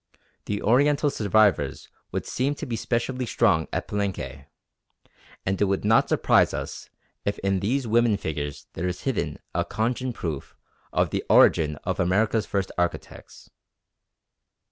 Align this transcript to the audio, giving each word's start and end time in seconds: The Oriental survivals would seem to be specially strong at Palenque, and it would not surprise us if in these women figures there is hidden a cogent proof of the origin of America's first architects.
The 0.45 0.63
Oriental 0.63 1.11
survivals 1.11 1.87
would 2.11 2.25
seem 2.25 2.55
to 2.55 2.65
be 2.65 2.75
specially 2.75 3.27
strong 3.27 3.67
at 3.71 3.87
Palenque, 3.87 4.47
and 5.45 5.61
it 5.61 5.65
would 5.65 5.85
not 5.85 6.09
surprise 6.09 6.55
us 6.55 6.89
if 7.23 7.37
in 7.43 7.59
these 7.59 7.85
women 7.85 8.17
figures 8.17 8.65
there 8.73 8.87
is 8.87 9.01
hidden 9.01 9.37
a 9.53 9.63
cogent 9.63 10.15
proof 10.15 10.55
of 10.91 11.11
the 11.11 11.23
origin 11.29 11.75
of 11.83 11.99
America's 11.99 12.47
first 12.47 12.71
architects. 12.79 13.51